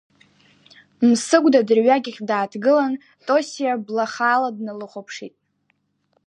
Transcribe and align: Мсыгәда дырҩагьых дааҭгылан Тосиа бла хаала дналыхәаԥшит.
Мсыгәда 1.07 1.61
дырҩагьых 1.67 2.17
дааҭгылан 2.27 2.93
Тосиа 3.25 3.73
бла 3.85 4.05
хаала 4.13 4.49
дналыхәаԥшит. 4.55 5.35